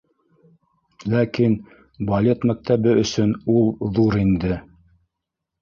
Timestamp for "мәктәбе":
2.53-2.97